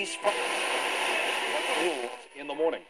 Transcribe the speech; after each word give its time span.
police 0.00 0.16
rules 1.82 2.10
in 2.38 2.46
the 2.46 2.54
morning. 2.54 2.80